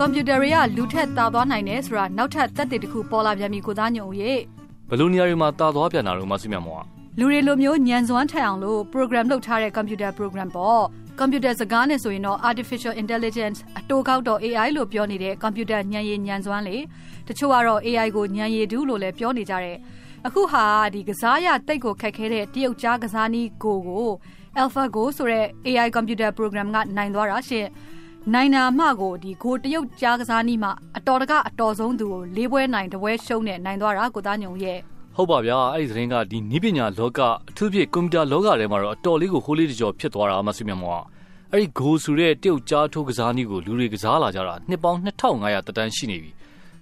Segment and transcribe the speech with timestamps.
[0.00, 4.32] ကွန်ပျူတာတွေကလူထက်သာသွားနိုင်တယ်ဆိုတာနောက်ထပ်သက်သေတစ်ခုပေါ်လာပြန်ပြီကိုသားညုံရေ
[4.88, 6.80] ဘယ်လိုနေရာတွေမှာတာသွားပြန်တာလို့မသိမြတ်မော
[7.18, 10.82] လူတွေလိုမျိုးညံစွမ်းထက်အောင်လို့ program လုပ်ထားတဲ့ computer program ပေါ့
[11.18, 16.76] ကွန်ပျူတာစကားနဲ့ဆိုရင်တော့ artificial intelligence အတိုးကောက်တော့ AI လို့ပြောနေတဲ့ computer ဉာဏ်ရည်ဉာဏ်စွမ်းလေ
[17.28, 19.78] တချို့ကတော့ AI ကိုဉာဏ်ရည်တူးလို့လည်းပြောနေကြတယ်
[20.26, 24.08] အခုဟာဒီကစားရတိတ်ကိုခက်ခဲတဲ့တရုတ်ကြားကစားနည်းကိုကို
[24.60, 27.66] AlphaGo ဆိုတဲ့ AI computer program ကနိုင်သွားတာရှင်
[28.34, 34.78] နိုင်နာမှကိုဒီကိုတရုတ်ကြားကစားနည်းမှာအတော်တကအတော်ဆုံးသူကိုလေးပွဲနိုင်တပွဲရှုံးနဲ့နိုင်သွားတာကိုသားညုံရဲ့
[35.16, 37.20] ဟုတ်ပါဗျာအဲ့ဒီသတင်းကဒီနီးပညာလောက
[37.50, 40.92] အထူးဖြင့်ကွန်ပျူတာလောကထဲမှာတော့အတော်လေးကိုဟိုးလေးတကြောဖြစ်သွားတာမှဆွေးမြတ်မော
[41.52, 46.30] အဲ့ဒီဂိုဆိုတဲ့တရုတ်ကြားထိုးကစားနည်းကိုလူတွေကစားလာကြတာနှစ်ပေါင်း2500တတန်းရှိနေပြီ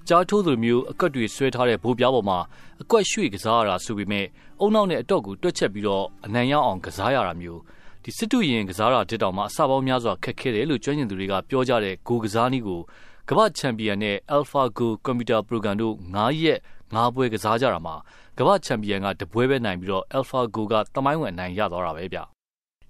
[0.08, 2.38] ကြားထိုးသူမျိုးအကွက်တွေဆွဲထားတဲ့ဘိုးပြားပေါ်မှာ
[2.82, 4.26] အကွက်ရွှေ့ကစားရတာဆိုပေမဲ့
[4.60, 7.60] အုံနောက်နဲ့အတော့ကိုတွက်ချက်ပြီးတော့အနံ့ရအောင်ကစားရတာမျိုး
[8.08, 12.80] ဒီစစ်တူရင်ကစားတာတစ်တောင်မှအစပေါင်းများစွာခက်ခဲတယ်လို့ကျွမ်းကျင်သူတွေကပြောကြတဲ့ဂိုကစားနည်းကို
[13.28, 16.58] ကမ္ဘာချန်ပီယံနဲ့ AlphaGo ကွန်ပျူတာပရိုဂရမ်တို့9ရက်
[16.92, 17.94] 9ပွဲကစားကြတာမှာ
[18.38, 22.18] ကမ္ဘာချန်ပီယံကတပွဲပဲနိုင်ပြီးတော့ AlphaGo ကတမိုင်းဝင်အနိုင်ရသွားတာပဲဗျ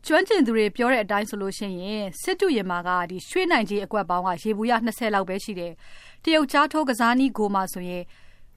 [0.06, 5.72] ကျွမ်းကျင်သူတွေပြောတဲ့အတိုင်းဆိုလို့ရှိရင်စစ်တူရင်မာကဒီရွှေနိုင်ကြီးအကွက်ပေါင်းကရေဘူးရ20လောက်ပဲရှိတယ်။
[6.24, 8.02] တရုတ်ကြားထိုးကစားနည်းကိုမှဆိုရင်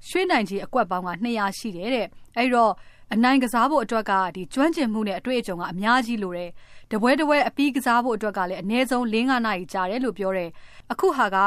[0.07, 2.73] ရွှေနိုင်ကြီးအကွက်ပေါင်းက200ရှိတယ်တဲ့။အဲဒီတော့
[3.13, 6.49] အနိုင်ကစားဖို့အတွက်ကဒီကျွမ်းကျင်မှုနဲ့အတွေ့အကြုံကအများကြီးလိုတယ်။
[6.91, 10.49] တပွဲတပွဲအပီးကစားဖို့အတွက်ကလည်းအနည်းဆုံး၄-၅နာရီကြာတယ်လို့ပြောတယ်။
[10.91, 11.37] အခုဟာက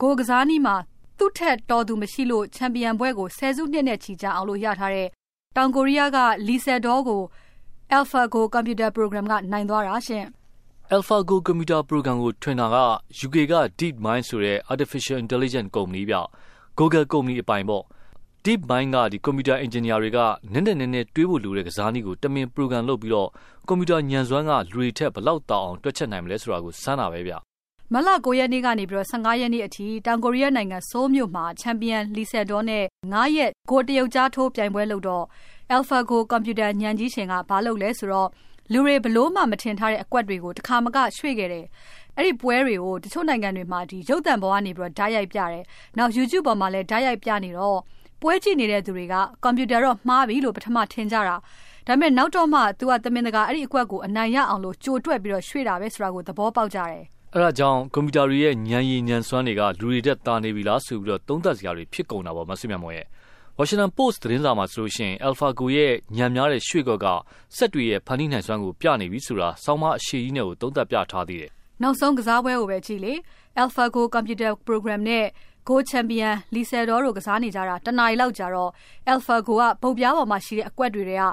[0.00, 0.76] ဂိုကစားနည်းမှာ
[1.18, 5.08] သူ့ထက်တော်သူမရှိလို့ချန်ပီယံပွဲကိုဆယ်စုနှစ်နဲ့ချီကြာအောင်လို့ရထားတဲ့
[5.56, 7.22] တောင်ကိုရီးယားကလီဆယ်ဒေါကို
[7.96, 10.24] AlphaGo Computer Program ကနိုင်သွားတာရှင်။
[10.94, 12.76] AlphaGo Computer Program ကိုထွင်တာက
[13.26, 16.14] UK က DeepMind ဆိုတဲ့ Artificial Intelligence ကုမ္ပဏီပြ။
[16.78, 17.84] Google ကုမ္ပဏီအပိုင်ပေါ့။
[18.46, 20.18] DeepMind ကဒီ Computer Engineer တွေက
[20.52, 23.28] နည်းနည်းနည်းနည်းတွေးဖို့လိုတဲ့ကစားနည်းကိုတမင် program လုပ်ပြီးတော့
[23.68, 27.34] Computer ဉာဏ်စွမ်းကလူတွေထက်ဘလောက်တောင်အောင်တွက်ချက်နိုင်မလဲဆိုတာကိုစမ်းတာပဲဗျ။
[27.92, 35.24] မလ9ရက်နေ့ကနေပြီးတော့15ရက်နေ့အထိတောင်ကိုရီးယားနိုင်ငံဆိုးမြို့မှာချန်ပီယံလီဆယ်ဒေါနဲ့9ရက်ကိုတရုတ်ကြားထိုးပြိုင်ပွဲလုပ်တော့
[35.74, 38.28] AlphaGo ကွန်ပျူတာဉာဏ်ကြီးရှင်ကဘာလုပ်လဲဆိုတော့
[38.72, 41.66] လူတွေဘလို့မှမထင်ထားတဲ့အကွက်တွေကိုတခါမကရွှေ့ခဲ့တယ်။
[42.16, 45.64] အဲ့ဒီပွဲတွေကိုတချို့နိုင်ငံတွေမှာဒီရုပ်သံပေါ်ကနေပြီးတော့ဓာတ်ရိုက်ပြတယ်။
[45.98, 47.78] နောက် YouTube ပေါ်မှာလည်းဓာတ်ရိုက်ပြနေတော့
[48.20, 51.36] ပွဲကြည့်နေတဲ့သူတွေကကွန်ပျူတာတော့မှားပြီလို့ပထမထင်ကြတာ။
[51.86, 57.02] ဒါပေမဲ့နောက်တော့မှ तू ကသမင်တကာအဲ့ဒီအကွက်ကိုအနိုင်ရအောင်လို့ကြိုတွက်ပြီးတော့ရွှေ့တာပဲဆိုတာကိုသဘောပေါက်ကြတယ်။
[57.34, 63.06] အဲ့ဒါကြောင့်ကွန်ပျူတာတွေရဲ့ဉာဏ်ရည်ဉာဏ်စွမ်းတွေကလူတွေတက်တာနေပြီလားဆိုပြီးတော့သုံးသပ်စရာတွေဖြစ်ကုန်တာပေါ့မဆွေးမြတ်မော်ရဲ့။
[63.58, 67.06] Washington Post သတင်းစာမှာဆိုလို့ရှိရင် AlphaGo ရဲ့ညံများတဲ့ရွှေ့ကော့က
[67.56, 71.50] စက်တွေရဲ့ဖန်တီးနိုင်စွမ်းကိုပြနေပြီဆိုတာစောင်းမအရှိကြီးနဲ့ကိုသုံးသပ်ပြထားသေးတယ်။
[71.82, 73.12] နောက်ဆုံးကစားပွဲကိုပဲကြည့်လေ။
[73.62, 75.24] AlphaGo Computer Program နဲ့
[75.68, 78.70] Go Champion Lee Sedol တို့ကစားနေကြတာတနားရီလောက်ကြာတော့
[79.12, 81.24] AlphaGo ကပုတ်ပြားပေါ်မှာရှိတဲ့အကွက်တွေတွေက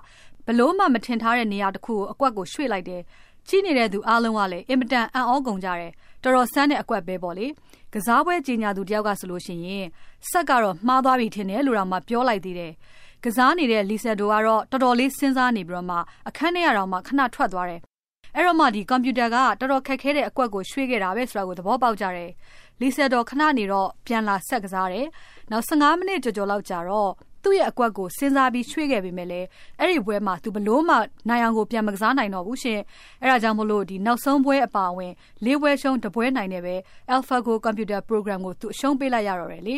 [0.46, 3.02] ဘလို့မှမထင်ထားတဲ့နေရာတစ်ခုကိုအကွက်ကိုရွှေ့လိုက်တယ်။
[3.48, 5.92] ကြည့်နေတဲ့သူအားလုံးကလည်းအင်မတန်အံ့ဩကုန်ကြတယ်။
[6.24, 7.48] တော်တော်ဆန်းတဲ့အကွက်ပဲပေါ့လေ။
[7.94, 9.86] ကစားပွဲကြီးညာသူတယောက်ကဆိုလို့ရှိရင်
[10.30, 12.72] ဆက်ကတော့မှားသွားပြီထင်တယ်လို့တော့မှပြောလိုက်သေးတယ်။
[13.24, 15.98] ကစားနေတဲ့လီဆက်ဒိုကတော့တော်တော်လေးစဉ်းစားနေပြီးတော့မှ
[16.28, 17.82] အခန်းထဲကတော့မှခဏထွက်သွားတယ်။
[18.36, 22.30] အဲ့တော့မှဒီကွန်ပျူတာကတော်တော်ခက်ခဲတဲ့အကွက်ကိုရွှေ့ခဲ့တာပဲဆိုတာကိုသဘောပေါက်ကြတယ်။
[22.82, 25.08] လီဆက်တော့ခဏနေတော့ပြန်လာဆက်ကစားတယ်။
[25.52, 27.12] နောက်15မိနစ်ကြော်ကြော်လောက်ကြာတော့
[27.44, 29.48] သူ့ရဲ့အကွက်ကိုစဉ်းစားပြီးရွှေ့ခဲ့ပေမဲ့လည်း
[29.80, 30.96] အဲ့ဒီပွဲမှာသူဘလို့မှ
[31.30, 32.80] နိုင်အောင်ကိုပြန်မကစားနိုင်တော့ဘူးရှင်
[33.22, 35.14] အဲ့ဒါကြောင့်မလို့ဒီနောက်ဆုံးပွဲအပါအဝင်
[35.46, 36.76] လေးပွဲရှုံးတပွဲနိုင်နေပဲ
[37.14, 39.76] AlphaGo Computer Program ကိုသူအရှုံးပေးလိုက်ရတော့တယ်လေ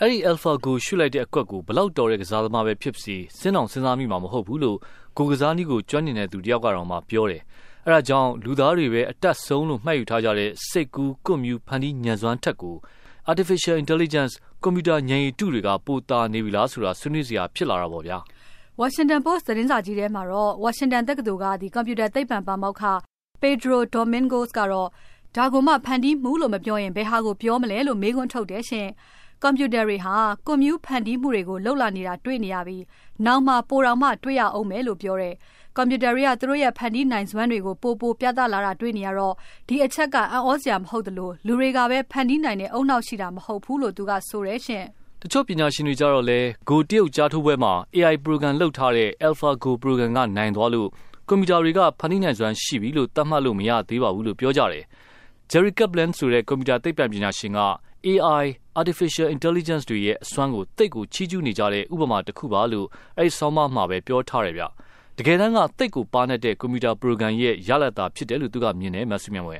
[0.00, 4.78] အဲ့ဒီ AlphaGo ရှုလိုက်တဲ့အကွက်ကိုဘလောက်တော်တဲ့ကစားသမားပဲဖြစ်စီစဉ်းအောင်စဉ်းစားမိမှာမဟုတ်ဘူးလို့
[5.18, 7.42] ကိုကစားနည်းကိုကျွမ်းနေတဲ့သူတယောက်ကတော့မှပြောတယ်
[7.86, 12.76] အဲ့ဒါကြောင့်လူသားတွေပဲအတက်ဆုံးလို့မှတ်ယူထားကြတဲ့စိတ်ကူးကွန်မြူဖန်တီးညံစွမ်းထက်ကို
[13.30, 18.18] artificial intelligence ကွန်ပျူတာဉာဏ်ရည်တုတွေကပိုတာနေပြီလားဆိုတာဆွေးနွေးစရာဖြစ်လာတာပေါ့ဗျာ။
[18.80, 22.82] Washington Post သတင်းစာကြီးထဲမှာတော့ Washington တက္ကသိုလ်ကဒီကွန်ပျူတာသိပ္ပံပါမောက္ခ
[23.42, 24.88] Pedro Domingos ကတော့
[25.36, 28.88] ဒါကိုမှဖန်တီးမှုလို့မပြောရင်ဘယ်ဟာကိုပြောမလဲလို့မေးခွန်းထုတ်တယ်ရှင်။
[29.42, 30.16] ကွန်ပျူတာတွေဟာ
[30.46, 32.84] ကွန်မြူဖန်တီးမှုတွေကိုလှုပ်လာနေတာတွေ့နေရပြီး
[33.26, 35.34] နောက်မှပိုတော်မှတွေ့ရအောင်မယ်လို့ပြောတယ်။
[35.76, 39.34] ကွန်ပျူတာတွေက သူတို့ရဲ့ဖန်တီးနိုင်စွမ်းတွေကို ပိုပိုပြသလာတာတွေ့နေရတော့
[39.68, 44.84] ဒီအချက်က အံ့ဩစရာမဟုတ်သလို လူတွေကပဲ ဖန်တီးနိုင်တဲ့အုံနောက်ရှိတာ မဟုတ်ဘူးလို့ သူကဆိုရဲရှင်
[45.22, 50.88] တချို့ပညာရှင်တွေကြတော့လဲ Go တရုတ်ကြားထိုးပွဲမှာ AI program လောက်ထားတဲ့ AlphaGo program ကနိုင်သွားလို့
[51.28, 54.84] ကွန်ပျူတာတွေက ဖန်တီးနိုင်စွမ်းရှိပြီလို့ သတ်မှတ်လို့မရသေးပါဘူးလို့ ပြောကြတယ်
[55.50, 57.60] Jerry Kaplan ဆိုတဲ့ ကွန်ပျူတာသိပ္ပံပညာရှင်က
[58.06, 58.44] AI
[58.80, 62.86] artificial intelligence တွေရဲ့အစွမ်းကိုတိတ်ကိုချီးကျူးနေကြတဲ့ ဥပမာတစ်ခုပါလို့
[63.18, 64.64] အဲဒီဆောင်းပါးမှာပဲ ပြောထားတယ်ဗျ။
[65.18, 69.56] တကယ်တမ်းကတိတ်ကိုပါနေတဲ့ကွန်ပျူတာပရိုဂရမ်ရဲ့ရလဒ်သာဖြစ်တယ်လို့သူကမြင်တယ်မဆုမြတ်ဝဲ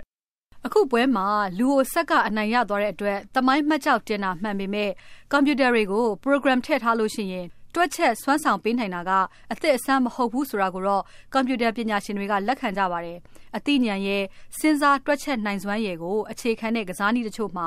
[0.64, 1.26] အခုပွဲမှာ
[1.58, 4.90] လူကိုဆက်ကအနိုင်ရသွားတဲ့အတွက်သမိုင်းမှတ်ကြောက်တင်တာမှန်ပေမဲ့
[5.30, 9.10] ကွန်ပျူတာတွေကို program ထည့်ထားလို့ရှိရင် တွက်ချက်စွမ်းဆောင်ပေးနိုင်တာက
[9.52, 11.02] အသစ်အဆန်းမဟုတ်ဘူးဆိုတာကိုတော့
[11.32, 13.18] ကွန်ပျူတာပညာရှင်တွေကလက်ခံကြပါတယ်။
[13.56, 14.22] အသိဉာဏ်ရဲ့
[14.58, 17.66] စဉ်းစားတွက်ချက်နိုင်စွမ်းရည်ကိုအခြေခံတဲ့ကစားနည်းတချို့မှာ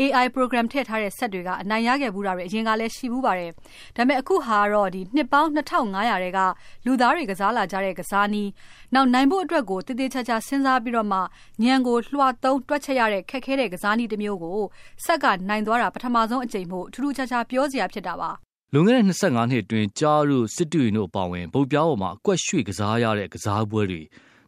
[0.00, 3.50] AI program ထည့်ထားတဲ့စက်တွေကအနိုင်ရခဲ့ဘူးတာတွေအရင်ကလည်းရှိဘူးပါတယ်။
[3.96, 6.38] ဒါပေမဲ့အခုဟာကတော့ဒီနှစ်ပေါင်း2500တဲက
[6.86, 8.50] လူသားတွေကစားလာကြတဲ့ကစားနည်း
[8.94, 14.60] နောက်နိုင်ဖို့အတွက်ကိုတည်တည်ချာချာစဉ်းစားပြီးတော့မှဉာဏ်ကိုလွှတ်သုံးတွက်ချက်ရတဲ့ခက်ခဲတဲ့ကစားနည်းတစ်မျိုးကို
[15.04, 18.32] စက်ကနိုင်သွားတာပထမဆုံးအကြိမ်မို့ထူးထူးခြားခြားပြောစရာဖြစ်တာပါ
[18.74, 24.02] လွန်ခဲ့တဲ့25နှစ်အတွင်းကြားတို့စစ်တူရင်တို့အပါဝင်ဗုတ်ပြားပေါ်မှာအကွက်ရွှေ့ကစားရတဲ့ကစားပွဲတွေ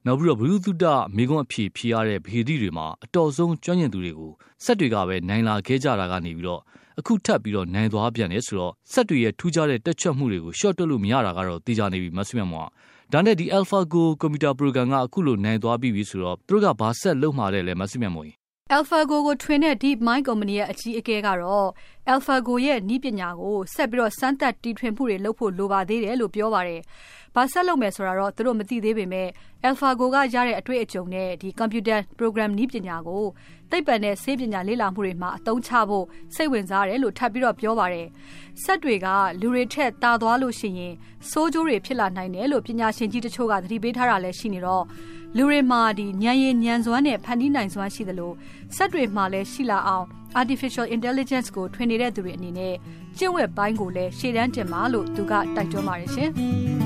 [0.06, 0.84] နောက်ပြီးတော့ဘလူးသုတ
[1.16, 4.32] မိကွန်းအဖြေဖြေရတဲ့ဘေဒီတွေမှာအတော်ဆုံးကျွမ်းကျင်သူတွေကို
[4.64, 6.60] စက်တွေကပဲနိုင်လာခဲ့ကြတာကနေပြီးတော့
[6.98, 12.66] အခုထပ်ပြီးတော့နိုင်သွားပြန်တယ်ဆိုတော့စက်တွေရဲ့ထူးခြားတဲ့တက်ချက်မှုတွေကို short တက်လို့မရတာကတော့သိကြနေပြီမဆုမြတ်မော
[13.12, 18.43] ဒါနဲ့ဒီ AlphaGo ကွန်ပျူတာ program ကအခုလိုနိုင်သွားပြီးပြီဆိုတော့သူတို့ကဘာဆက်လုပ်မှာလဲလဲမဆုမြတ်မော
[18.74, 21.68] AlphaGo ကိုထွင်တဲ့ DeepMind ကုမ္ပဏီရဲ့အကြီးအကဲကတော့
[22.12, 26.80] AlphaGo ရဲ့နည်းပညာကို ဆက်ပြီးတော့စမ်းသပ်တီထွင်မှုတွေလုပ်ဖို့လိုပါသေးတယ်လို့ပြောပါတယ်။
[27.34, 29.28] ဘာဆက်လုပ်မယ်ဆိုတာတော့သူတို့မသိသေးပေမဲ့
[29.66, 33.24] AlphaGo ကရတဲ့အတွေ့အကြုံနဲ့ဒီ computer program နည်းပညာကို
[33.70, 38.06] သိပ္ပံနဲ့ဆေးပညာလေ့လာမှုတွေမှာအသုံးချဖို့စိတ်ဝင်စားတယ်လို့ထပ်ပြီးတော့ပြောပါတယ်။
[38.62, 39.06] စက်တွေက
[39.40, 40.94] လူတွေထက်တာသွားလို့ရှိရင်
[41.30, 44.84] ဆိုးကျိုးတွေဖြစ်လာနိုင်တယ်လို့ပညာရှင်ကြီးတချို့ကသတိပေးထားတာလည်းရှိနေတော့
[45.36, 48.32] လူတွေမှာဒီဉာဏ်ရည်ဉာဏ်စွမ်းနဲ့ဖန်တီးနိုင်စွမ်းရှိသလို
[48.76, 50.06] စက်တွေမှာလည်းရှိလာအောင်
[50.40, 52.74] artificial intelligence ကိုထွင်နေတဲ့သူတွေအနေနဲ့
[53.18, 56.30] ကျင့်ဝတ်ပိုင်းကိုလည်းရှေ့တန်းတင်ပါလို့သူကတိုက်တွန်းပါတယ်ရှင်။